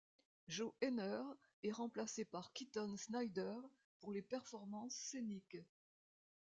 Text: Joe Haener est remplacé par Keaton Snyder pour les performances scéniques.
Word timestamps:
Joe 0.47 0.73
Haener 0.81 1.21
est 1.61 1.71
remplacé 1.71 2.25
par 2.25 2.51
Keaton 2.53 2.95
Snyder 2.97 3.55
pour 3.99 4.11
les 4.11 4.23
performances 4.23 4.95
scéniques. 4.95 5.59